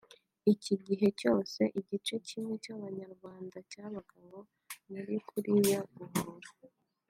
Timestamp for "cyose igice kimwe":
1.19-2.53